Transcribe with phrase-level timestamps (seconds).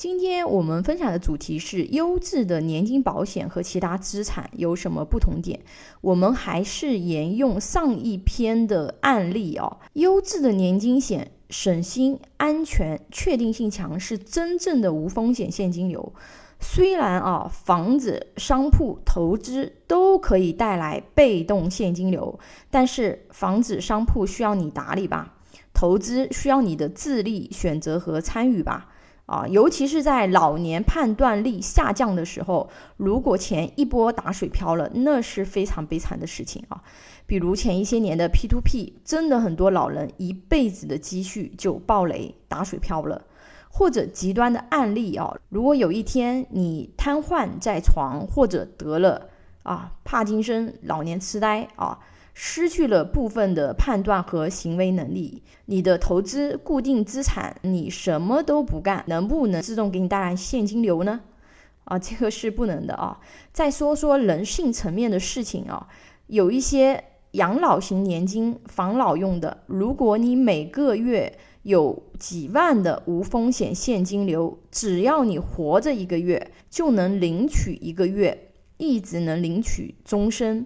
[0.00, 5.60] 今天我们分享的主题是优质的年金保险和其他资产有什么不同点？
[6.00, 9.76] 我们还是沿用上一篇的案例哦。
[9.92, 16.14] 优质的年金险省心、安全、确定性强，是真正的无风险现金流。
[16.58, 22.40] 虽然啊，房子、商铺、投资都可以带来被动现金流，
[22.70, 25.34] 但是房子、商铺需要你打理吧？
[25.74, 28.88] 投资需要你的智力选择和参与吧？
[29.30, 36.82] 啊，尤其是在老年判断力下降的时候，如果钱一波打水漂了，那是非常悲惨的事情啊。
[37.28, 43.22] 比如前一些年的 P to P，真的很多老人一辈子的积蓄就暴雷打水漂了。
[43.68, 49.28] 或者极端的案例啊，如果有一天你瘫痪在床，或者得了
[49.62, 51.96] 啊帕金森老年痴呆啊。
[52.32, 61.20] 失去了部分的判断和行为能力，你的投资固定资产，你什么都不干，能不能自动给你带来现金流呢？
[61.84, 63.20] 啊，这个是不能的啊。
[63.52, 65.88] 再说说人性层面的事情啊，
[66.28, 80.64] 有一些养老型年金、防老用的，如果你每个月有几万的无风险现金流，只要你活着一个月，就能领取一个月，一直能领取终身，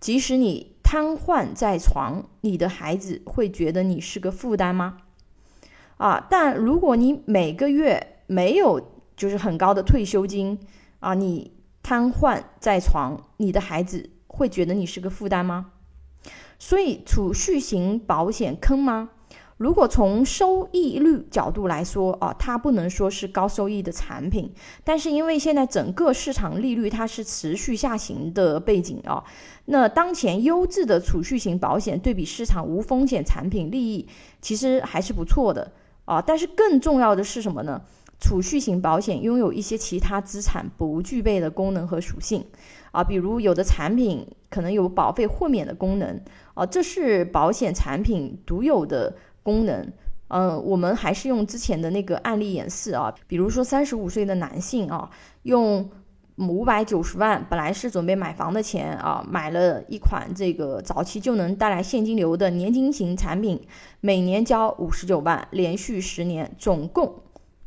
[0.00, 0.71] 即使你。
[0.92, 4.98] 瘫痪在床，你的孩子会觉得你是个负担吗？
[5.96, 10.60] 啊，但如果你每个月没有就是很高的退休金
[11.00, 15.70] 啊，你瘫痪在床，你的孩子会觉得你是个负担吗？
[16.58, 19.12] 所以储蓄型保险坑吗？
[19.58, 29.22] 如果从收益率角度来说啊，它不能说是高收益的产品，但是因为现在整个市场利率它是持续下行的背景啊，
[29.66, 34.08] 那当前优质的储蓄型保险对比市场无风险产品利益
[34.40, 35.70] 其实还是不错的
[36.06, 36.20] 啊。
[36.20, 37.80] 但是更重要的是什么呢？
[38.18, 42.44] 储蓄型保险拥有一些其他资产不具备的功能和属性
[42.90, 46.20] 啊，比如有的产品可能有保费豁免的功能
[46.54, 49.14] 啊，这是保险产品独有的。
[49.42, 49.92] 功能，
[50.28, 55.10] 嗯，我们还是用之前的那个案例演示啊，比如说三十五岁的男性啊，
[55.42, 55.90] 用
[56.36, 63.60] 五百九十万，本来是准备买房的钱啊，买了一款这个早期就能带来现金流的年金型产品，
[64.00, 67.22] 每年交五十九万，连续十年，总共。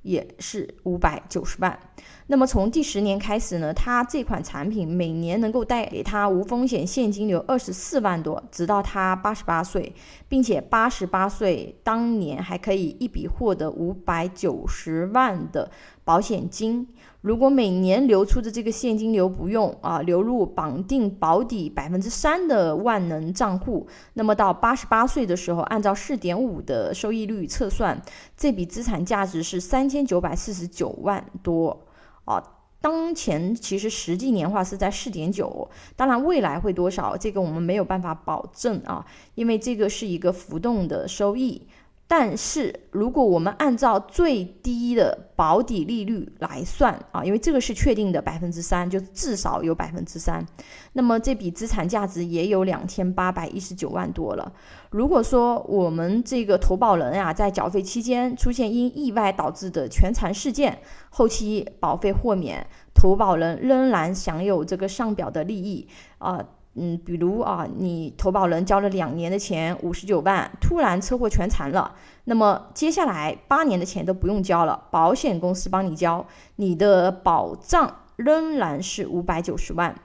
[0.05, 1.79] 也是五百九十万。
[2.27, 9.93] 那么从第十年开始呢，他这款产品每年能够带给他无风险现金流二十四万多，直到他八十八岁，
[10.27, 15.69] 并且八十八岁当年还可以一笔获得五百九十万的
[16.03, 16.87] 保险金。
[17.21, 28.01] 如果每年流出的这个现金流不用啊，流入绑定保底百分之三的万能账户，那么到八十八岁的时候，按照四点五的收益率测算，
[28.35, 31.84] 这笔资产价值是三千九百四十九万多
[32.25, 32.51] 啊。
[32.81, 39.03] 当前其实实际年化是在四点九，当然未来会多少，这个我们没有办法保证啊，
[39.33, 41.67] 因为这个是一个浮动的收益。
[42.07, 50.45] 但是，如果我们按照最低的保底利率来算啊，因为这个是确定的百分之三，就至少有百分之三，
[50.93, 54.53] 那么这笔资产价值也有两千八百一十九万多了。
[54.91, 60.77] 如果说我们这个投保人啊，在缴费期间出现因意外导致的全残事件，
[61.09, 65.87] 后期保费豁免，投保人仍然享有这个上表的利益
[66.19, 66.45] 啊。
[66.77, 76.25] 嗯，比如啊，你投保人交了两年的钱，五十九万，突然车祸全残了，那么接下来八年的钱都不用交了，保险公司帮你交，
[76.57, 79.95] 你的保障仍然是五百九十万，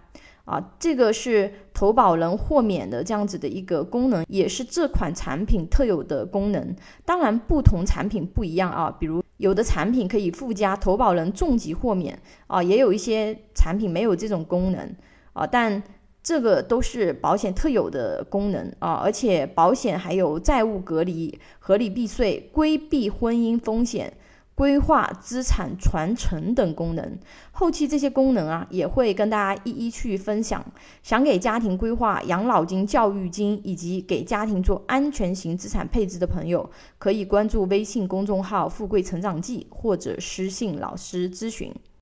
[0.45, 6.77] 啊，这个是投保人豁免的这样子的一个功能，也是这款产品特有的功能。
[7.05, 12.17] 当然，不同产品不一样啊，比如有的产品可以附加投保人重疾豁免，
[12.47, 14.95] 啊，也有一些产品没有这种功能，
[15.33, 15.83] 啊，但。
[16.23, 24.13] 这个都是保险特有的功能啊，而且保险还有债务隔离、合理避税、规避婚姻风险、
[24.55, 27.19] 规划资产传承等功能。
[27.53, 30.63] 后期这些功能啊，也会跟大家一一去分享。
[31.03, 41.75] 想给家庭规划养老金、教育金，以及给家庭做安全型资产配置的朋友，可以关注微信公众号“富贵成长记”或者私信老师咨询。